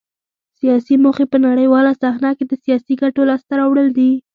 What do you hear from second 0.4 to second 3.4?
سیاسي موخې په نړیواله صحنه کې د سیاسي ګټو